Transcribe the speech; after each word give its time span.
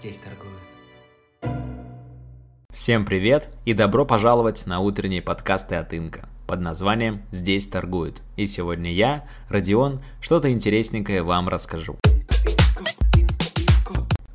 Здесь 0.00 0.18
торгуют. 0.18 1.60
Всем 2.72 3.04
привет 3.04 3.54
и 3.66 3.74
добро 3.74 4.06
пожаловать 4.06 4.64
на 4.64 4.80
утренние 4.80 5.20
подкасты 5.20 5.74
от 5.74 5.92
Инка 5.92 6.26
под 6.46 6.62
названием 6.62 7.20
«Здесь 7.32 7.66
торгуют». 7.66 8.22
И 8.36 8.46
сегодня 8.46 8.90
я, 8.90 9.28
Родион, 9.50 10.00
что-то 10.22 10.50
интересненькое 10.50 11.22
вам 11.22 11.50
расскажу. 11.50 11.98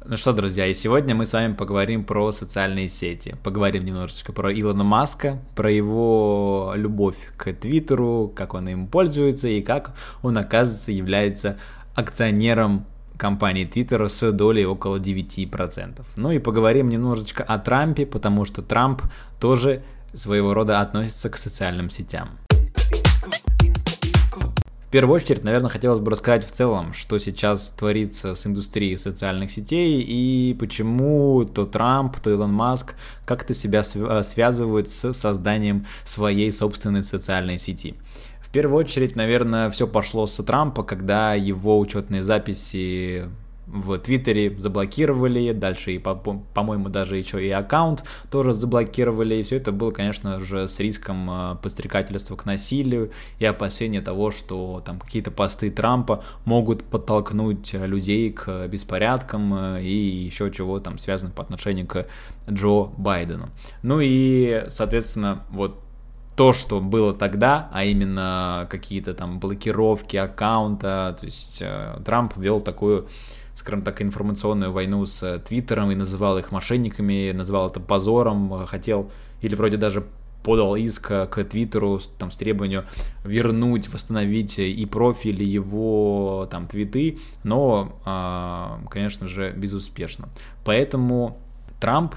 Ну 0.06 0.18
что, 0.18 0.34
друзья, 0.34 0.68
и 0.68 0.76
сегодня 0.76 1.16
мы 1.16 1.26
с 1.26 1.34
вами 1.34 1.56
поговорим 1.56 2.06
про 2.06 2.32
социальные 2.32 2.88
сети. 2.88 3.36
Поговорим 3.44 3.86
немножечко 3.86 4.34
про 4.34 4.54
Илона 4.54 4.84
Маска, 4.84 5.40
про 5.56 5.72
его 5.72 6.74
любовь 6.76 7.18
к 7.38 7.52
Твиттеру, 7.54 8.32
как 8.36 8.54
он 8.54 8.68
им 8.68 8.86
пользуется 8.86 9.48
и 9.48 9.64
как 9.64 9.96
он, 10.22 10.38
оказывается, 10.38 10.92
является 10.92 11.58
акционером 11.96 12.86
компании 13.18 13.68
Twitter 13.68 14.08
с 14.08 14.32
долей 14.32 14.66
около 14.66 14.98
9%. 14.98 16.02
Ну 16.16 16.32
и 16.32 16.40
поговорим 16.40 16.90
немножечко 16.90 17.44
о 17.44 17.58
Трампе, 17.58 18.06
потому 18.06 18.46
что 18.46 18.62
Трамп 18.62 19.02
тоже 19.40 19.84
своего 20.14 20.54
рода 20.54 20.82
относится 20.82 21.30
к 21.30 21.38
социальным 21.38 21.90
сетям. 21.90 22.30
В 24.86 24.92
первую 24.96 25.16
очередь, 25.18 25.44
наверное, 25.44 25.70
хотелось 25.70 26.00
бы 26.00 26.10
рассказать 26.12 26.46
в 26.46 26.52
целом, 26.52 26.94
что 26.94 27.18
сейчас 27.18 27.70
творится 27.72 28.34
с 28.34 28.46
индустрией 28.48 28.98
социальных 28.98 29.52
сетей 29.52 30.02
и 30.02 30.56
почему 30.58 31.44
то 31.44 31.66
Трамп, 31.66 32.18
то 32.22 32.30
Илон 32.30 32.54
Маск 32.54 32.96
как-то 33.26 33.54
себя 33.54 33.84
связывают 33.84 34.90
с 34.90 35.12
созданием 35.12 35.86
своей 36.06 36.50
собственной 36.54 37.04
социальной 37.04 37.58
сети 37.58 37.96
первую 38.56 38.80
очередь, 38.80 39.18
наверное, 39.18 39.70
все 39.70 39.86
пошло 39.86 40.28
с 40.28 40.42
Трампа, 40.42 40.84
когда 40.84 41.34
его 41.34 41.78
учетные 41.78 42.24
записи 42.24 43.26
в 43.68 43.98
Твиттере 43.98 44.58
заблокировали, 44.58 45.52
дальше 45.52 45.92
и, 45.92 46.00
по-моему, 46.00 46.88
даже 46.88 47.18
еще 47.18 47.46
и 47.46 47.50
аккаунт 47.50 48.06
тоже 48.32 48.54
заблокировали, 48.54 49.36
и 49.36 49.44
все 49.44 49.58
это 49.58 49.74
было, 49.74 49.92
конечно 49.92 50.40
же, 50.40 50.70
с 50.70 50.80
риском 50.80 51.30
э, 51.30 51.56
подстрекательства 51.62 52.38
к 52.38 52.46
насилию 52.46 53.12
и 53.40 53.46
опасения 53.46 54.02
того, 54.02 54.32
что 54.32 54.82
там 54.86 55.02
какие-то 55.02 55.32
посты 55.32 55.70
Трампа 55.70 56.24
могут 56.46 56.86
подтолкнуть 56.86 57.74
людей 57.74 58.32
к 58.32 58.68
беспорядкам 58.68 59.54
э, 59.54 59.84
и 59.84 59.98
еще 59.98 60.50
чего 60.50 60.80
там 60.80 60.98
связано 60.98 61.32
по 61.32 61.44
отношению 61.44 61.88
к 61.88 62.08
Джо 62.50 62.86
Байдену. 62.96 63.50
Ну 63.82 64.00
и, 64.02 64.64
соответственно, 64.70 65.44
вот 65.50 65.82
то, 66.36 66.54
что 66.54 66.82
было 66.82 67.14
тогда, 67.14 67.70
а 67.72 67.86
именно 67.86 68.68
какие-то 68.70 69.14
там 69.14 69.40
блокировки 69.40 70.18
аккаунта, 70.18 71.16
то 71.20 71.26
есть 71.26 71.60
э, 71.62 72.00
Трамп 72.04 72.36
вел 72.38 72.62
такую 72.62 73.08
скажем 73.56 73.84
так, 73.84 74.02
информационную 74.02 74.72
войну 74.74 75.06
с 75.06 75.40
Твиттером 75.40 75.90
и 75.90 75.96
называл 75.96 76.38
их 76.38 76.52
мошенниками, 76.52 77.32
называл 77.32 77.70
это 77.70 77.80
позором, 77.80 78.66
хотел 78.66 79.10
или 79.42 79.56
вроде 79.56 79.78
даже 79.78 80.06
подал 80.44 80.76
иск 80.76 81.08
к 81.08 81.44
Твиттеру 81.44 82.00
там, 82.20 82.30
с 82.30 82.38
требованием 82.38 82.84
вернуть, 83.24 83.92
восстановить 83.92 84.60
и 84.60 84.86
профили 84.86 85.44
его 85.44 86.48
там 86.52 86.68
твиты, 86.68 87.18
но, 87.44 88.00
а, 88.06 88.80
конечно 88.92 89.26
же, 89.28 89.52
безуспешно. 89.52 90.30
Поэтому 90.64 91.40
Трамп 91.82 92.14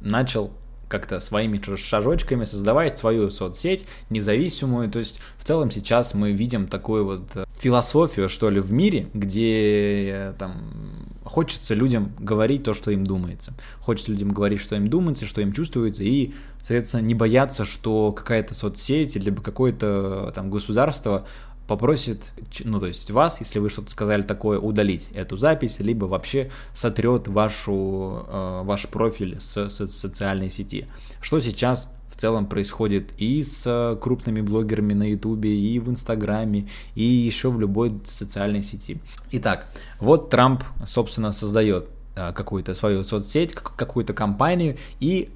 начал 0.00 0.52
как-то 0.92 1.20
своими 1.20 1.58
шажочками 1.76 2.44
создавать 2.44 2.98
свою 2.98 3.30
соцсеть 3.30 3.86
независимую. 4.10 4.90
То 4.90 4.98
есть 4.98 5.20
в 5.38 5.44
целом 5.44 5.70
сейчас 5.70 6.12
мы 6.12 6.32
видим 6.32 6.66
такую 6.66 7.06
вот 7.06 7.22
э, 7.34 7.46
философию, 7.58 8.28
что 8.28 8.50
ли, 8.50 8.60
в 8.60 8.72
мире, 8.72 9.08
где 9.14 10.10
э, 10.10 10.34
там 10.38 11.08
хочется 11.24 11.72
людям 11.72 12.12
говорить 12.18 12.64
то, 12.64 12.74
что 12.74 12.90
им 12.90 13.06
думается. 13.06 13.54
Хочется 13.80 14.12
людям 14.12 14.32
говорить, 14.32 14.60
что 14.60 14.76
им 14.76 14.88
думается, 14.88 15.24
что 15.24 15.40
им 15.40 15.52
чувствуется, 15.52 16.02
и, 16.04 16.34
соответственно, 16.58 17.00
не 17.00 17.14
бояться, 17.14 17.64
что 17.64 18.12
какая-то 18.12 18.54
соцсеть, 18.54 19.16
либо 19.16 19.42
какое-то 19.42 20.30
там 20.34 20.50
государство 20.50 21.26
попросит, 21.72 22.32
ну 22.64 22.78
то 22.78 22.86
есть 22.86 23.10
вас, 23.10 23.40
если 23.40 23.58
вы 23.58 23.70
что-то 23.70 23.90
сказали 23.90 24.20
такое, 24.20 24.58
удалить 24.58 25.08
эту 25.14 25.38
запись, 25.38 25.76
либо 25.78 26.04
вообще 26.04 26.50
сотрет 26.74 27.28
вашу, 27.28 28.26
э, 28.28 28.60
ваш 28.64 28.88
профиль 28.88 29.40
с, 29.40 29.70
с 29.70 29.88
социальной 29.88 30.50
сети. 30.50 30.86
Что 31.22 31.40
сейчас 31.40 31.88
в 32.08 32.16
целом 32.18 32.46
происходит 32.46 33.14
и 33.16 33.42
с 33.42 33.98
крупными 34.02 34.42
блогерами 34.42 34.92
на 34.92 35.10
ютубе, 35.10 35.58
и 35.58 35.78
в 35.78 35.88
инстаграме, 35.88 36.68
и 36.94 37.04
еще 37.04 37.50
в 37.50 37.58
любой 37.58 37.92
социальной 38.04 38.62
сети. 38.62 38.98
Итак, 39.30 39.68
вот 39.98 40.28
Трамп, 40.28 40.62
собственно, 40.84 41.32
создает 41.32 41.88
э, 42.16 42.34
какую-то 42.34 42.74
свою 42.74 43.02
соцсеть, 43.02 43.54
какую-то 43.54 44.12
компанию, 44.12 44.76
и 45.00 45.30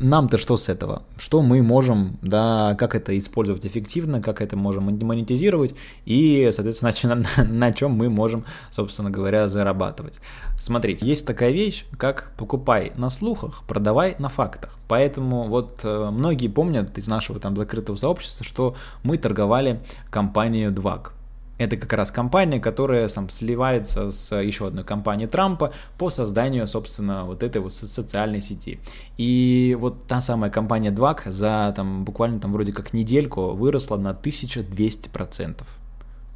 нам-то 0.00 0.38
что 0.38 0.56
с 0.56 0.68
этого? 0.68 1.02
Что 1.16 1.42
мы 1.42 1.62
можем, 1.62 2.18
да, 2.22 2.74
как 2.78 2.94
это 2.94 3.16
использовать 3.18 3.66
эффективно, 3.66 4.20
как 4.22 4.40
это 4.40 4.56
можем 4.56 4.84
монетизировать 4.84 5.74
и, 6.04 6.50
соответственно, 6.52 7.24
на, 7.36 7.44
на, 7.44 7.72
чем 7.72 7.92
мы 7.92 8.08
можем, 8.08 8.44
собственно 8.70 9.10
говоря, 9.10 9.48
зарабатывать. 9.48 10.20
Смотрите, 10.58 11.06
есть 11.06 11.26
такая 11.26 11.50
вещь, 11.50 11.84
как 11.96 12.32
покупай 12.36 12.92
на 12.96 13.10
слухах, 13.10 13.62
продавай 13.66 14.16
на 14.18 14.28
фактах. 14.28 14.78
Поэтому 14.88 15.44
вот 15.44 15.80
э, 15.84 16.08
многие 16.10 16.48
помнят 16.48 16.96
из 16.96 17.06
нашего 17.08 17.40
там 17.40 17.56
закрытого 17.56 17.96
сообщества, 17.96 18.44
что 18.44 18.76
мы 19.02 19.18
торговали 19.18 19.80
компанию 20.10 20.70
Двак. 20.70 21.17
Это 21.58 21.76
как 21.76 21.92
раз 21.92 22.10
компания, 22.10 22.60
которая 22.60 23.08
сам 23.08 23.28
сливается 23.28 24.12
с 24.12 24.34
еще 24.34 24.68
одной 24.68 24.84
компанией 24.84 25.28
Трампа 25.28 25.72
по 25.98 26.10
созданию, 26.10 26.66
собственно, 26.68 27.24
вот 27.24 27.42
этой 27.42 27.60
вот 27.60 27.74
социальной 27.74 28.40
сети. 28.40 28.78
И 29.16 29.76
вот 29.78 30.06
та 30.06 30.20
самая 30.20 30.50
компания 30.50 30.90
Двак 30.90 31.24
за 31.26 31.72
там 31.74 32.04
буквально 32.04 32.40
там 32.40 32.52
вроде 32.52 32.72
как 32.72 32.92
недельку 32.92 33.52
выросла 33.52 33.96
на 33.96 34.12
1200%. 34.12 35.62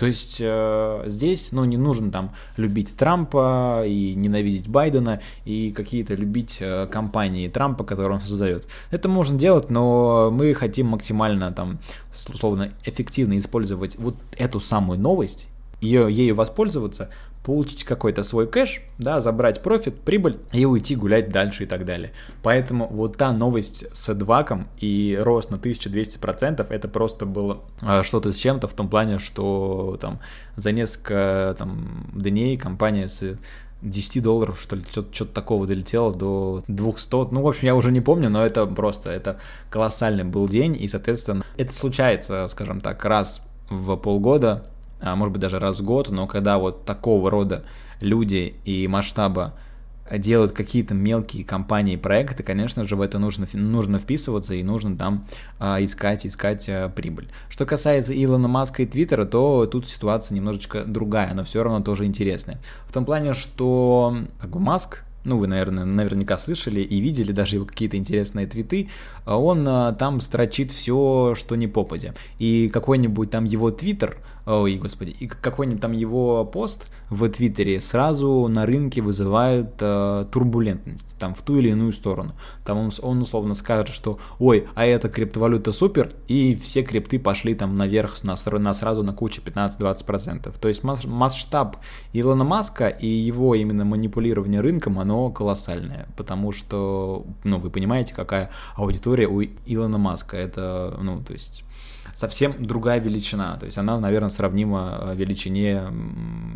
То 0.02 0.06
есть 0.06 0.38
э, 0.40 1.04
здесь, 1.06 1.52
ну, 1.52 1.64
не 1.64 1.76
нужно 1.76 2.10
там 2.10 2.32
любить 2.56 2.96
Трампа 2.96 3.84
и 3.86 4.16
ненавидеть 4.16 4.66
Байдена 4.66 5.20
и 5.44 5.70
какие-то 5.70 6.14
любить 6.14 6.56
э, 6.58 6.88
компании 6.88 7.46
Трампа, 7.46 7.84
которые 7.84 8.16
он 8.16 8.20
создает. 8.20 8.66
Это 8.90 9.08
можно 9.08 9.38
делать, 9.38 9.70
но 9.70 10.32
мы 10.32 10.54
хотим 10.54 10.88
максимально 10.88 11.52
там, 11.52 11.78
условно, 12.28 12.72
эффективно 12.84 13.38
использовать 13.38 13.96
вот 13.96 14.16
эту 14.36 14.58
самую 14.58 14.98
новость, 14.98 15.46
ее, 15.80 16.12
ею 16.12 16.34
воспользоваться, 16.34 17.08
получить 17.44 17.84
какой-то 17.84 18.22
свой 18.22 18.46
кэш, 18.46 18.82
да, 18.98 19.20
забрать 19.20 19.62
профит, 19.62 20.00
прибыль 20.00 20.38
и 20.52 20.64
уйти 20.64 20.94
гулять 20.94 21.30
дальше 21.30 21.64
и 21.64 21.66
так 21.66 21.84
далее. 21.84 22.12
Поэтому 22.42 22.86
вот 22.88 23.16
та 23.16 23.32
новость 23.32 23.84
с 23.92 24.14
дваком 24.14 24.68
и 24.78 25.18
рост 25.20 25.50
на 25.50 25.56
1200% 25.56 26.66
это 26.68 26.88
просто 26.88 27.26
было 27.26 27.62
а, 27.80 28.02
что-то 28.02 28.32
с 28.32 28.36
чем-то 28.36 28.68
в 28.68 28.74
том 28.74 28.88
плане, 28.88 29.18
что 29.18 29.98
там 30.00 30.20
за 30.56 30.72
несколько 30.72 31.56
там, 31.58 32.06
дней 32.14 32.56
компания 32.56 33.08
с 33.08 33.36
10 33.82 34.22
долларов, 34.22 34.60
что 34.60 34.76
ли, 34.76 34.82
что-то, 34.88 35.12
что 35.12 35.24
такого 35.24 35.66
долетело 35.66 36.14
до 36.14 36.62
200. 36.68 37.32
Ну, 37.32 37.42
в 37.42 37.48
общем, 37.48 37.66
я 37.66 37.74
уже 37.74 37.90
не 37.90 38.00
помню, 38.00 38.30
но 38.30 38.44
это 38.46 38.64
просто, 38.66 39.10
это 39.10 39.38
колоссальный 39.70 40.24
был 40.24 40.48
день, 40.48 40.76
и, 40.80 40.86
соответственно, 40.86 41.44
это 41.56 41.72
случается, 41.72 42.46
скажем 42.46 42.80
так, 42.80 43.04
раз 43.04 43.42
в 43.68 43.96
полгода, 43.96 44.64
может 45.02 45.32
быть 45.32 45.42
даже 45.42 45.58
раз 45.58 45.80
в 45.80 45.84
год, 45.84 46.08
но 46.10 46.26
когда 46.26 46.58
вот 46.58 46.84
такого 46.84 47.30
рода 47.30 47.64
люди 48.00 48.54
и 48.64 48.86
масштаба 48.88 49.54
делают 50.10 50.52
какие-то 50.52 50.94
мелкие 50.94 51.44
компании, 51.44 51.96
проекты, 51.96 52.42
конечно 52.42 52.86
же, 52.86 52.96
в 52.96 53.00
это 53.00 53.18
нужно, 53.18 53.46
нужно 53.54 53.98
вписываться 53.98 54.54
и 54.54 54.62
нужно 54.62 54.96
там 54.96 55.26
а, 55.58 55.82
искать, 55.82 56.26
искать 56.26 56.68
а, 56.68 56.88
прибыль. 56.88 57.28
Что 57.48 57.64
касается 57.64 58.12
Илона 58.12 58.48
Маска 58.48 58.82
и 58.82 58.86
Твиттера, 58.86 59.24
то 59.24 59.66
тут 59.66 59.88
ситуация 59.88 60.34
немножечко 60.34 60.84
другая, 60.84 61.32
но 61.34 61.44
все 61.44 61.62
равно 61.62 61.80
тоже 61.80 62.04
интересная. 62.04 62.60
В 62.86 62.92
том 62.92 63.04
плане, 63.04 63.32
что 63.32 64.16
как 64.40 64.50
бы 64.50 64.60
Маск 64.60 65.04
ну, 65.24 65.38
вы, 65.38 65.46
наверное, 65.46 65.84
наверняка 65.84 66.38
слышали 66.38 66.80
и 66.80 67.00
видели 67.00 67.32
даже 67.32 67.56
его 67.56 67.64
какие-то 67.64 67.96
интересные 67.96 68.46
твиты, 68.46 68.88
он 69.26 69.66
а, 69.68 69.92
там 69.92 70.20
строчит 70.20 70.70
все, 70.70 71.34
что 71.36 71.54
не 71.56 71.68
попадя. 71.68 72.14
И 72.38 72.68
какой-нибудь 72.68 73.30
там 73.30 73.44
его 73.44 73.70
твиттер, 73.70 74.18
ой, 74.46 74.76
господи, 74.76 75.10
и 75.10 75.26
какой-нибудь 75.26 75.80
там 75.80 75.92
его 75.92 76.44
пост 76.44 76.88
в 77.10 77.28
Твиттере 77.28 77.80
сразу 77.80 78.48
на 78.48 78.66
рынке 78.66 79.00
вызывает 79.00 79.74
э, 79.80 80.26
турбулентность, 80.32 81.06
там, 81.18 81.34
в 81.34 81.42
ту 81.42 81.58
или 81.58 81.68
иную 81.70 81.92
сторону. 81.92 82.32
Там 82.64 82.78
он, 82.78 82.90
он 83.02 83.22
условно 83.22 83.54
скажет, 83.54 83.94
что, 83.94 84.18
ой, 84.38 84.66
а 84.74 84.84
эта 84.84 85.08
криптовалюта 85.08 85.72
супер, 85.72 86.12
и 86.26 86.54
все 86.54 86.82
крипты 86.82 87.18
пошли 87.18 87.54
там 87.54 87.74
наверх 87.74 88.22
на, 88.24 88.34
на 88.58 88.74
сразу 88.74 89.02
на 89.02 89.12
кучу 89.12 89.42
15-20%. 89.42 90.54
То 90.58 90.68
есть 90.68 90.82
масштаб 90.82 91.76
Илона 92.12 92.44
Маска 92.44 92.88
и 92.88 93.06
его 93.06 93.54
именно 93.54 93.84
манипулирование 93.84 94.60
рынком, 94.60 94.98
оно 94.98 95.11
колоссальное, 95.30 96.08
потому 96.16 96.52
что, 96.52 97.26
ну, 97.44 97.58
вы 97.58 97.70
понимаете, 97.70 98.14
какая 98.14 98.50
аудитория 98.76 99.26
у 99.26 99.42
Илона 99.42 99.98
Маска, 99.98 100.36
это, 100.36 100.98
ну, 101.00 101.22
то 101.22 101.32
есть 101.32 101.64
совсем 102.14 102.64
другая 102.64 103.00
величина. 103.00 103.56
То 103.56 103.66
есть 103.66 103.78
она, 103.78 103.98
наверное, 103.98 104.30
сравнима 104.30 104.98
э, 105.00 105.14
величине 105.14 105.82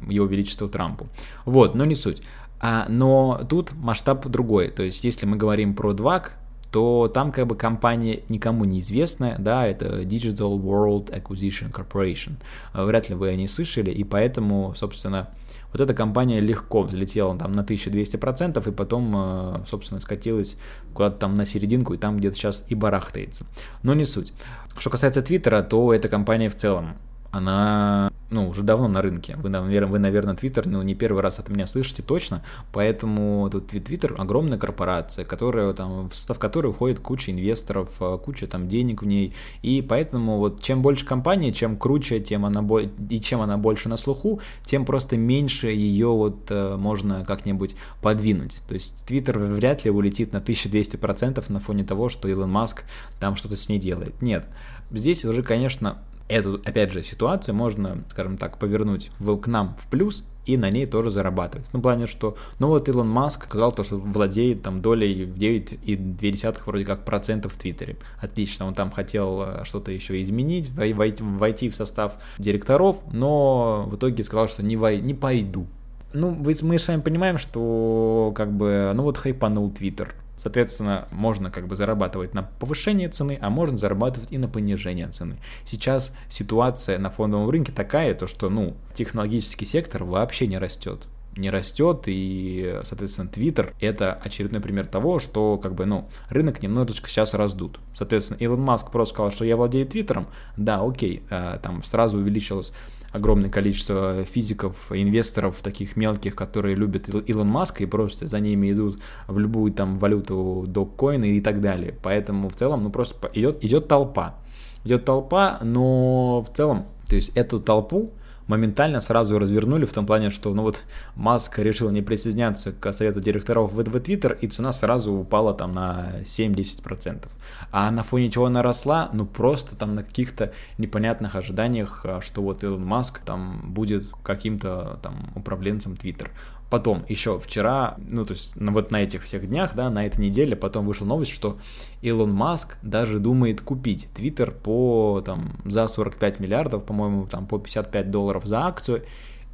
его 0.09 0.27
величеству 0.27 0.69
Трампу. 0.69 1.09
Вот, 1.45 1.75
но 1.75 1.85
не 1.85 1.95
суть. 1.95 2.23
А, 2.61 2.87
но 2.89 3.41
тут 3.49 3.73
масштаб 3.73 4.27
другой. 4.27 4.69
То 4.69 4.83
есть, 4.83 5.05
если 5.05 5.27
мы 5.27 5.37
говорим 5.37 5.75
про 5.75 5.93
двак, 5.93 6.39
то 6.71 7.11
там 7.13 7.33
как 7.33 7.47
бы 7.47 7.57
компания 7.57 8.23
никому 8.29 8.65
не 8.65 8.81
известная, 8.81 9.37
да, 9.39 9.67
это 9.67 10.03
Digital 10.03 10.59
World 10.61 11.11
Acquisition 11.11 11.73
Corporation. 11.73 12.33
Вряд 12.75 13.09
ли 13.09 13.15
вы 13.15 13.29
о 13.29 13.35
ней 13.35 13.49
слышали, 13.49 13.91
и 13.91 14.05
поэтому, 14.05 14.75
собственно, 14.77 15.29
вот 15.73 15.81
эта 15.81 15.95
компания 15.95 16.41
легко 16.41 16.83
взлетела 16.83 17.37
там 17.37 17.53
на 17.53 17.61
1200%, 17.61 18.67
и 18.67 18.73
потом, 18.73 19.13
э, 19.15 19.65
собственно, 19.67 20.01
скатилась 20.01 20.57
куда-то 20.95 21.19
там 21.19 21.35
на 21.35 21.45
серединку, 21.45 21.95
и 21.95 21.99
там 21.99 22.17
где-то 22.17 22.37
сейчас 22.37 22.65
и 22.69 22.75
барахтается. 22.75 23.45
Но 23.83 23.95
не 23.95 24.07
суть. 24.07 24.33
Что 24.79 24.91
касается 24.91 25.23
Твиттера, 25.23 25.63
то 25.63 25.93
эта 25.93 26.09
компания 26.09 26.49
в 26.49 26.55
целом 26.55 26.97
она 27.37 28.13
ну, 28.31 28.49
уже 28.49 28.63
давно 28.63 28.89
на 28.89 29.03
рынке. 29.03 29.37
Вы, 29.37 29.49
наверное, 29.49 29.91
вы, 29.91 29.99
наверное, 29.99 30.35
Твиттер, 30.35 30.67
ну, 30.67 30.83
не 30.83 30.95
первый 30.95 31.23
раз 31.23 31.39
от 31.39 31.49
меня 31.49 31.67
слышите 31.67 32.03
точно, 32.03 32.43
поэтому 32.73 33.49
тут 33.51 33.69
Твиттер 33.69 34.15
огромная 34.19 34.59
корпорация, 34.59 35.25
которая 35.25 35.73
там, 35.73 36.09
в 36.09 36.17
состав 36.17 36.39
которой 36.39 36.69
уходит 36.69 36.99
куча 36.99 37.31
инвесторов, 37.31 37.91
э, 38.01 38.19
куча 38.23 38.47
там 38.47 38.69
денег 38.69 39.03
в 39.03 39.07
ней, 39.07 39.35
и 39.63 39.81
поэтому 39.81 40.39
вот 40.39 40.61
чем 40.61 40.83
больше 40.83 41.07
компания, 41.07 41.53
чем 41.53 41.77
круче, 41.77 42.21
тем 42.21 42.45
она 42.45 42.67
и 43.11 43.21
чем 43.21 43.41
она 43.43 43.59
больше 43.59 43.89
на 43.89 43.97
слуху, 43.97 44.41
тем 44.65 44.85
просто 44.85 45.17
меньше 45.17 45.69
ее 45.69 46.09
вот 46.09 46.47
э, 46.51 46.77
можно 46.77 47.25
как-нибудь 47.25 47.77
подвинуть. 48.03 48.61
То 48.67 48.75
есть 48.75 49.07
Твиттер 49.07 49.39
вряд 49.39 49.85
ли 49.85 49.91
улетит 49.91 50.33
на 50.33 50.39
1200% 50.39 51.45
на 51.53 51.61
фоне 51.61 51.85
того, 51.85 52.09
что 52.09 52.29
Илон 52.29 52.51
Маск 52.51 52.85
там 53.21 53.37
что-то 53.37 53.57
с 53.57 53.69
ней 53.69 53.79
делает. 53.79 54.21
Нет, 54.21 54.49
здесь 54.91 55.25
уже, 55.25 55.43
конечно, 55.43 56.03
эту, 56.29 56.55
опять 56.65 56.93
же, 56.93 57.03
ситуацию 57.03 57.55
можно, 57.55 58.05
скажем 58.11 58.37
так, 58.37 58.59
повернуть 58.59 59.11
в, 59.19 59.37
к 59.37 59.47
нам 59.47 59.77
в 59.79 59.89
плюс 59.89 60.25
и 60.47 60.57
на 60.57 60.71
ней 60.71 60.87
тоже 60.87 61.11
зарабатывать. 61.11 61.67
В 61.73 61.81
плане, 61.81 62.07
что, 62.07 62.37
ну 62.59 62.69
вот 62.69 62.89
Илон 62.89 63.09
Маск 63.09 63.45
сказал 63.45 63.73
то, 63.73 63.83
что 63.83 63.97
владеет 63.97 64.63
там 64.63 64.81
долей 64.81 65.25
в 65.25 65.37
9,2 65.37 66.59
вроде 66.65 66.85
как 66.85 67.05
процентов 67.05 67.55
в 67.55 67.59
Твиттере. 67.59 67.97
Отлично, 68.21 68.67
он 68.67 68.75
там 68.75 68.91
хотел 68.91 69.43
э, 69.43 69.65
что-то 69.65 69.91
еще 69.91 70.21
изменить, 70.23 70.71
войти, 70.71 71.23
войти 71.23 71.69
в 71.69 71.75
состав 71.75 72.19
директоров, 72.39 73.03
но 73.13 73.87
в 73.91 73.97
итоге 73.97 74.23
сказал, 74.23 74.49
что 74.49 74.63
не, 74.63 74.77
вой, 74.77 75.01
не 75.01 75.15
пойду. 75.15 75.67
Ну, 76.13 76.31
мы 76.31 76.79
с 76.79 76.89
вами 76.89 77.01
понимаем, 77.01 77.37
что 77.39 78.33
как 78.35 78.53
бы, 78.53 78.93
ну 78.95 79.03
вот 79.03 79.19
хайпанул 79.19 79.71
Твиттер, 79.71 80.15
Соответственно, 80.37 81.09
можно 81.11 81.51
как 81.51 81.67
бы 81.67 81.77
зарабатывать 81.77 82.35
на 82.35 82.43
повышение 82.43 83.09
цены, 83.09 83.39
а 83.41 83.51
можно 83.51 83.79
зарабатывать 83.79 84.33
и 84.33 84.39
на 84.39 84.49
понижение 84.49 85.09
цены. 85.09 85.39
Сейчас 85.65 86.13
ситуация 86.29 86.99
на 86.99 87.11
фондовом 87.11 87.49
рынке 87.49 87.73
такая, 87.73 88.15
то 88.15 88.27
что, 88.27 88.51
ну, 88.51 88.77
технологический 88.95 89.65
сектор 89.65 90.05
вообще 90.05 90.47
не 90.47 90.59
растет 90.59 91.09
не 91.37 91.51
растет, 91.51 92.05
и, 92.07 92.81
соответственно, 92.83 93.29
Twitter— 93.29 93.75
это 93.81 94.15
очередной 94.15 94.61
пример 94.61 94.87
того, 94.87 95.19
что, 95.19 95.59
как 95.59 95.75
бы, 95.75 95.85
ну, 95.85 96.09
рынок 96.29 96.63
немножечко 96.63 97.09
сейчас 97.09 97.35
раздут. 97.35 97.79
Соответственно, 97.95 98.39
Илон 98.39 98.63
Маск 98.63 98.91
просто 98.91 99.15
сказал, 99.15 99.33
что 99.33 99.45
я 99.45 99.57
владею 99.57 99.87
Твиттером, 99.87 100.29
да, 100.57 100.81
окей, 100.81 101.23
э, 101.31 101.59
там 101.63 101.83
сразу 101.83 102.19
увеличилось 102.19 102.73
огромное 103.17 103.51
количество 103.51 104.25
физиков, 104.25 104.93
инвесторов 104.93 105.61
таких 105.63 105.97
мелких, 105.97 106.37
которые 106.37 106.77
любят 106.77 107.09
Илон 107.09 107.49
Маска 107.49 107.83
и 107.83 107.87
просто 107.87 108.27
за 108.27 108.39
ними 108.41 108.71
идут 108.73 109.01
в 109.27 109.39
любую 109.39 109.73
там 109.73 109.99
валюту, 109.99 110.65
доккоины 110.69 111.37
и 111.37 111.41
так 111.41 111.61
далее. 111.61 111.95
Поэтому 112.03 112.49
в 112.49 112.55
целом, 112.55 112.83
ну 112.83 112.91
просто 112.91 113.31
идет, 113.35 113.65
идет 113.65 113.89
толпа. 113.89 114.37
Идет 114.85 115.05
толпа, 115.05 115.59
но 115.63 116.43
в 116.43 116.57
целом, 116.57 116.87
то 117.09 117.17
есть 117.17 117.31
эту 117.35 117.61
толпу 117.61 118.11
моментально 118.47 119.01
сразу 119.01 119.39
развернули 119.39 119.85
в 119.85 119.93
том 119.93 120.07
плане, 120.07 120.31
что 120.31 120.55
ну 120.55 120.63
вот 120.63 120.83
Маск 121.15 121.59
решил 121.59 121.91
не 121.91 122.03
присоединяться 122.03 122.73
к 122.73 122.93
совету 122.93 123.21
директоров 123.21 123.73
в, 123.73 123.81
Twitter, 123.81 124.39
и 124.41 124.49
цена 124.49 124.73
сразу 124.73 125.13
упала 125.13 125.55
там 125.55 125.73
на 125.73 126.21
7-10%. 126.25 127.27
А 127.71 127.91
на 127.91 128.03
фоне 128.03 128.31
чего 128.31 128.47
она 128.47 128.63
росла? 128.63 129.11
Ну 129.13 129.27
просто 129.27 129.77
там 129.77 129.95
на 129.95 130.03
каких-то 130.03 130.53
непонятных 130.79 131.35
ожиданиях, 131.37 132.05
а, 132.05 132.21
что 132.21 132.43
вот 132.43 132.63
Илон 132.65 132.85
Маск 132.85 133.21
там 133.21 133.73
будет 133.73 134.09
каким-то 134.23 134.99
там 135.03 135.31
управленцем 135.35 135.95
Twitter. 135.95 136.29
Потом, 136.69 137.05
еще 137.09 137.39
вчера, 137.39 137.97
ну, 138.09 138.25
то 138.27 138.33
есть, 138.33 138.53
ну, 138.57 138.73
вот 138.73 138.91
на 138.91 139.03
этих 139.03 139.23
всех 139.23 139.49
днях, 139.49 139.75
да, 139.75 139.89
на 139.89 140.05
этой 140.05 140.21
неделе, 140.21 140.57
потом 140.57 140.87
вышла 140.87 141.05
новость, 141.05 141.31
что 141.31 141.59
Илон 142.03 142.33
Маск 142.33 142.77
даже 142.83 143.21
думает 143.21 143.61
купить 143.61 144.09
Твиттер 144.15 144.51
по, 144.51 145.23
там, 145.25 145.57
за 145.65 145.87
45 145.87 146.41
миллиардов, 146.41 146.85
по-моему, 146.85 147.27
там, 147.27 147.47
по 147.47 147.59
55 147.59 148.11
долларов 148.11 148.45
за 148.47 148.67
акцию. 148.67 149.05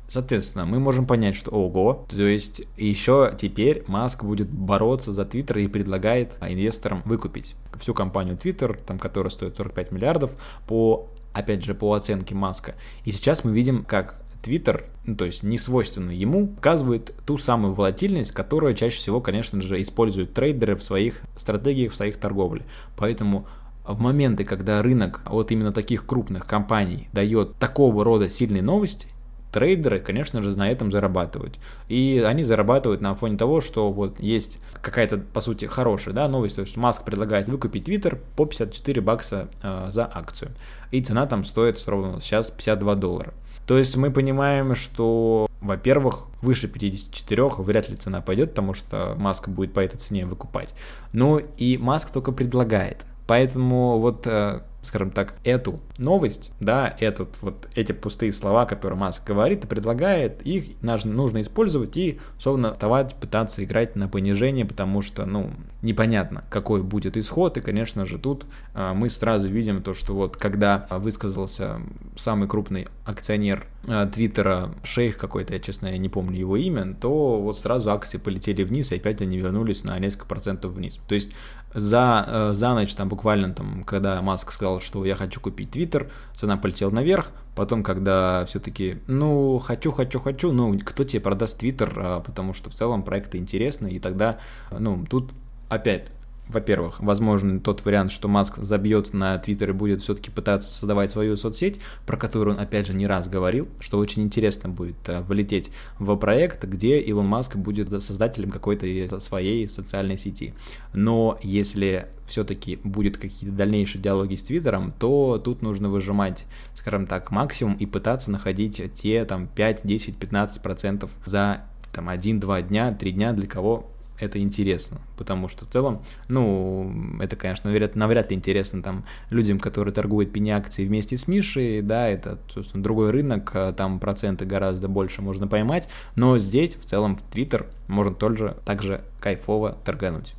Соответственно, 0.08 0.66
мы 0.66 0.78
можем 0.78 1.06
понять, 1.06 1.34
что 1.34 1.50
ого, 1.50 2.06
то 2.08 2.22
есть 2.22 2.62
еще 2.76 3.34
теперь 3.38 3.84
Маск 3.86 4.24
будет 4.24 4.50
бороться 4.50 5.12
за 5.12 5.24
Твиттер 5.24 5.58
и 5.58 5.68
предлагает 5.68 6.36
инвесторам 6.40 7.02
выкупить 7.04 7.54
всю 7.78 7.94
компанию 7.94 8.36
Твиттер, 8.36 8.78
там, 8.86 8.98
которая 8.98 9.30
стоит 9.30 9.56
45 9.56 9.90
миллиардов, 9.90 10.32
по 10.66 11.08
опять 11.32 11.64
же, 11.64 11.74
по 11.74 11.94
оценке 11.94 12.34
Маска. 12.34 12.74
И 13.04 13.12
сейчас 13.12 13.44
мы 13.44 13.52
видим, 13.52 13.84
как 13.84 14.21
Twitter, 14.42 14.84
ну, 15.06 15.16
то 15.16 15.24
есть 15.24 15.42
не 15.42 15.58
свойственно 15.58 16.10
ему, 16.10 16.48
показывает 16.48 17.14
ту 17.24 17.38
самую 17.38 17.74
волатильность, 17.74 18.32
которую 18.32 18.74
чаще 18.74 18.96
всего, 18.96 19.20
конечно 19.20 19.62
же, 19.62 19.80
используют 19.80 20.34
трейдеры 20.34 20.76
в 20.76 20.82
своих 20.82 21.22
стратегиях, 21.36 21.92
в 21.92 21.96
своих 21.96 22.16
торговле. 22.18 22.64
Поэтому 22.96 23.46
в 23.84 24.00
моменты, 24.00 24.44
когда 24.44 24.82
рынок 24.82 25.22
от 25.26 25.50
именно 25.50 25.72
таких 25.72 26.06
крупных 26.06 26.46
компаний 26.46 27.08
дает 27.12 27.56
такого 27.56 28.04
рода 28.04 28.28
сильные 28.28 28.62
новости, 28.62 29.08
трейдеры, 29.52 30.00
конечно 30.00 30.42
же, 30.42 30.56
на 30.56 30.70
этом 30.70 30.90
зарабатывают. 30.90 31.58
И 31.88 32.22
они 32.26 32.42
зарабатывают 32.42 33.00
на 33.00 33.14
фоне 33.14 33.36
того, 33.36 33.60
что 33.60 33.92
вот 33.92 34.18
есть 34.18 34.58
какая-то, 34.80 35.18
по 35.18 35.40
сути, 35.40 35.66
хорошая 35.66 36.14
да, 36.14 36.26
новость, 36.26 36.56
то 36.56 36.62
есть 36.62 36.76
Маск 36.76 37.04
предлагает 37.04 37.48
выкупить 37.48 37.88
Twitter 37.88 38.18
по 38.36 38.46
54 38.46 39.00
бакса 39.02 39.48
э, 39.62 39.86
за 39.88 40.10
акцию. 40.12 40.52
И 40.90 41.02
цена 41.02 41.26
там 41.26 41.44
стоит 41.44 41.82
ровно 41.86 42.20
сейчас 42.20 42.50
52 42.50 42.94
доллара. 42.96 43.34
То 43.66 43.78
есть 43.78 43.96
мы 43.96 44.10
понимаем, 44.10 44.74
что, 44.74 45.48
во-первых, 45.60 46.26
выше 46.40 46.66
54 46.66 47.48
вряд 47.58 47.88
ли 47.90 47.96
цена 47.96 48.20
пойдет, 48.20 48.50
потому 48.50 48.74
что 48.74 49.14
Маск 49.16 49.48
будет 49.48 49.72
по 49.72 49.80
этой 49.80 49.98
цене 49.98 50.26
выкупать. 50.26 50.74
Ну 51.12 51.38
и 51.38 51.78
Маск 51.78 52.10
только 52.10 52.32
предлагает. 52.32 53.06
Поэтому 53.26 54.00
вот 54.00 54.26
э, 54.26 54.62
скажем 54.82 55.10
так, 55.10 55.34
эту 55.44 55.80
новость, 55.96 56.50
да, 56.60 56.94
этот, 56.98 57.40
вот 57.40 57.68
эти 57.74 57.92
пустые 57.92 58.32
слова, 58.32 58.66
которые 58.66 58.98
Маск 58.98 59.24
говорит 59.24 59.64
и 59.64 59.68
предлагает, 59.68 60.42
их 60.42 60.66
нужно 60.82 61.42
использовать 61.42 61.96
и, 61.96 62.20
словно, 62.38 62.72
вставать, 62.72 63.14
пытаться 63.14 63.64
играть 63.64 63.96
на 63.96 64.08
понижение, 64.08 64.64
потому 64.64 65.00
что, 65.00 65.24
ну, 65.24 65.50
непонятно, 65.82 66.44
какой 66.50 66.82
будет 66.82 67.16
исход, 67.16 67.56
и, 67.56 67.60
конечно 67.60 68.06
же, 68.06 68.18
тут 68.18 68.46
а, 68.74 68.92
мы 68.92 69.08
сразу 69.08 69.48
видим 69.48 69.82
то, 69.82 69.94
что 69.94 70.14
вот 70.14 70.36
когда 70.36 70.86
высказался 70.90 71.80
самый 72.16 72.48
крупный 72.48 72.88
акционер 73.04 73.66
а, 73.86 74.06
Твиттера, 74.06 74.74
шейх 74.82 75.16
какой-то, 75.16 75.54
я, 75.54 75.60
честно, 75.60 75.88
я 75.88 75.98
не 75.98 76.08
помню 76.08 76.38
его 76.38 76.56
имя, 76.56 76.94
то 77.00 77.40
вот 77.40 77.58
сразу 77.58 77.90
акции 77.92 78.18
полетели 78.18 78.64
вниз, 78.64 78.92
и 78.92 78.96
опять 78.96 79.20
они 79.20 79.38
вернулись 79.38 79.84
на 79.84 79.98
несколько 79.98 80.26
процентов 80.26 80.72
вниз. 80.72 80.98
То 81.08 81.14
есть 81.14 81.32
за, 81.74 82.24
э, 82.26 82.50
за 82.54 82.74
ночь, 82.74 82.94
там 82.94 83.08
буквально, 83.08 83.52
там, 83.52 83.84
когда 83.84 84.20
Маск 84.22 84.52
сказал, 84.52 84.80
что 84.80 85.04
я 85.04 85.14
хочу 85.14 85.40
купить 85.40 85.70
Твиттер, 85.70 86.10
цена 86.34 86.56
полетела 86.56 86.90
наверх, 86.90 87.30
потом, 87.54 87.82
когда 87.82 88.44
все-таки, 88.46 88.98
ну, 89.06 89.58
хочу, 89.58 89.92
хочу, 89.92 90.20
хочу, 90.20 90.52
ну, 90.52 90.78
кто 90.78 91.04
тебе 91.04 91.20
продаст 91.20 91.58
Твиттер, 91.58 91.92
а, 91.96 92.20
потому 92.20 92.54
что 92.54 92.70
в 92.70 92.74
целом 92.74 93.02
проекты 93.02 93.38
интересны, 93.38 93.88
и 93.88 93.98
тогда, 93.98 94.38
ну, 94.70 95.04
тут 95.08 95.32
опять 95.68 96.10
во-первых, 96.48 97.00
возможно 97.00 97.60
тот 97.60 97.84
вариант, 97.84 98.10
что 98.10 98.28
Маск 98.28 98.58
забьет 98.58 99.14
на 99.14 99.38
Твиттер 99.38 99.70
и 99.70 99.72
будет 99.72 100.00
все-таки 100.00 100.30
пытаться 100.30 100.70
создавать 100.70 101.10
свою 101.10 101.36
соцсеть, 101.36 101.80
про 102.04 102.16
которую 102.16 102.56
он, 102.56 102.62
опять 102.62 102.86
же, 102.86 102.94
не 102.94 103.06
раз 103.06 103.28
говорил, 103.28 103.68
что 103.80 103.98
очень 103.98 104.22
интересно 104.22 104.68
будет 104.68 104.96
э, 105.08 105.22
влететь 105.22 105.70
в 105.98 106.14
проект, 106.16 106.64
где 106.64 106.98
Илон 106.98 107.26
Маск 107.26 107.56
будет 107.56 107.88
создателем 108.02 108.50
какой-то 108.50 109.20
своей 109.20 109.68
социальной 109.68 110.18
сети. 110.18 110.54
Но 110.92 111.38
если 111.42 112.08
все-таки 112.26 112.76
будет 112.82 113.16
какие-то 113.18 113.54
дальнейшие 113.56 114.02
диалоги 114.02 114.34
с 114.34 114.42
Твиттером, 114.42 114.92
то 114.98 115.40
тут 115.42 115.62
нужно 115.62 115.88
выжимать, 115.88 116.44
скажем 116.74 117.06
так, 117.06 117.30
максимум 117.30 117.74
и 117.74 117.86
пытаться 117.86 118.30
находить 118.30 118.82
те 118.94 119.24
там 119.24 119.46
5, 119.46 119.82
10, 119.84 120.16
15 120.16 120.60
процентов 120.60 121.10
за 121.24 121.62
там 121.92 122.08
1-2 122.08 122.68
дня, 122.68 122.92
3 122.92 123.12
дня, 123.12 123.32
для 123.32 123.46
кого 123.46 123.92
это 124.22 124.38
интересно, 124.38 125.00
потому 125.18 125.48
что 125.48 125.66
в 125.66 125.68
целом, 125.68 126.02
ну, 126.28 127.18
это, 127.20 127.34
конечно, 127.34 127.70
навряд, 127.70 127.96
навряд 127.96 128.30
ли 128.30 128.36
интересно 128.36 128.82
там 128.82 129.04
людям, 129.30 129.58
которые 129.58 129.92
торгуют 129.92 130.32
пени 130.32 130.50
акции 130.50 130.86
вместе 130.86 131.16
с 131.16 131.26
Мишей, 131.26 131.82
да, 131.82 132.08
это, 132.08 132.38
собственно, 132.48 132.84
другой 132.84 133.10
рынок, 133.10 133.50
а 133.54 133.72
там 133.72 133.98
проценты 133.98 134.44
гораздо 134.44 134.86
больше 134.86 135.22
можно 135.22 135.48
поймать, 135.48 135.88
но 136.14 136.38
здесь, 136.38 136.76
в 136.76 136.84
целом, 136.84 137.16
в 137.16 137.22
Твиттер 137.22 137.66
можно 137.88 138.14
тоже 138.14 138.56
также 138.64 139.02
кайфово 139.20 139.76
торгануть. 139.84 140.34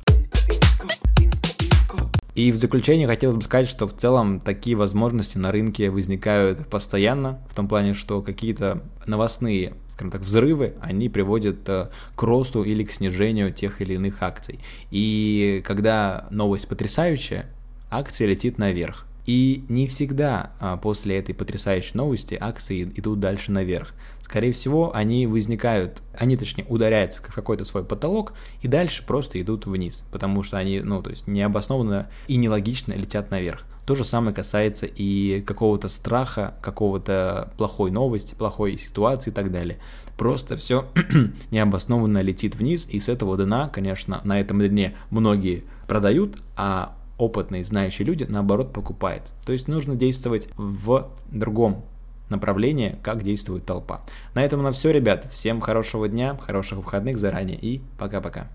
И 2.34 2.50
в 2.50 2.56
заключение 2.56 3.06
хотелось 3.06 3.36
бы 3.36 3.42
сказать, 3.42 3.68
что 3.68 3.86
в 3.86 3.92
целом 3.92 4.40
такие 4.40 4.76
возможности 4.76 5.38
на 5.38 5.52
рынке 5.52 5.88
возникают 5.90 6.66
постоянно, 6.68 7.38
в 7.48 7.54
том 7.54 7.68
плане, 7.68 7.94
что 7.94 8.22
какие-то 8.22 8.82
новостные 9.06 9.74
скажем 9.94 10.10
так, 10.10 10.22
взрывы, 10.22 10.74
они 10.80 11.08
приводят 11.08 11.68
э, 11.68 11.88
к 12.16 12.22
росту 12.24 12.64
или 12.64 12.82
к 12.82 12.90
снижению 12.90 13.52
тех 13.52 13.80
или 13.80 13.94
иных 13.94 14.24
акций. 14.24 14.58
И 14.90 15.62
когда 15.64 16.26
новость 16.30 16.66
потрясающая, 16.66 17.46
акция 17.90 18.26
летит 18.26 18.58
наверх. 18.58 19.06
И 19.24 19.64
не 19.68 19.86
всегда 19.86 20.50
а, 20.60 20.76
после 20.76 21.16
этой 21.16 21.34
потрясающей 21.34 21.92
новости 21.94 22.36
акции 22.38 22.82
идут 22.96 23.20
дальше 23.20 23.52
наверх. 23.52 23.94
Скорее 24.24 24.52
всего, 24.52 24.90
они 24.96 25.26
возникают, 25.26 26.02
они 26.14 26.38
точнее 26.38 26.64
ударяются 26.64 27.20
в 27.20 27.34
какой-то 27.34 27.66
свой 27.66 27.84
потолок 27.84 28.32
и 28.62 28.68
дальше 28.68 29.04
просто 29.06 29.40
идут 29.40 29.66
вниз, 29.66 30.02
потому 30.10 30.42
что 30.42 30.56
они, 30.56 30.80
ну, 30.80 31.02
то 31.02 31.10
есть 31.10 31.26
необоснованно 31.26 32.08
и 32.26 32.36
нелогично 32.36 32.94
летят 32.94 33.30
наверх. 33.30 33.66
То 33.84 33.94
же 33.94 34.02
самое 34.02 34.34
касается 34.34 34.86
и 34.86 35.42
какого-то 35.42 35.88
страха, 35.88 36.54
какого-то 36.62 37.52
плохой 37.58 37.90
новости, 37.90 38.34
плохой 38.34 38.78
ситуации 38.78 39.30
и 39.30 39.32
так 39.32 39.52
далее. 39.52 39.78
Просто 40.16 40.56
все 40.56 40.86
необоснованно 41.50 42.22
летит 42.22 42.56
вниз, 42.56 42.88
и 42.90 43.00
с 43.00 43.10
этого 43.10 43.36
дна, 43.36 43.68
конечно, 43.68 44.22
на 44.24 44.40
этом 44.40 44.66
дне 44.66 44.96
многие 45.10 45.64
продают, 45.86 46.38
а 46.56 46.96
опытные, 47.18 47.62
знающие 47.62 48.06
люди, 48.06 48.24
наоборот, 48.26 48.72
покупают. 48.72 49.30
То 49.44 49.52
есть 49.52 49.68
нужно 49.68 49.96
действовать 49.96 50.48
в 50.56 51.10
другом 51.30 51.84
направлении, 52.28 52.98
как 53.02 53.22
действует 53.22 53.64
толпа. 53.66 54.02
На 54.34 54.44
этом 54.44 54.62
на 54.62 54.72
все, 54.72 54.90
ребят. 54.90 55.28
Всем 55.32 55.60
хорошего 55.60 56.08
дня, 56.08 56.36
хороших 56.36 56.78
выходных 56.78 57.18
заранее 57.18 57.58
и 57.58 57.80
пока-пока. 57.98 58.48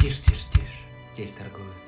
Тише, 0.00 0.22
тише, 0.22 0.46
тише. 0.50 0.62
Здесь 1.14 1.32
торгуют. 1.32 1.87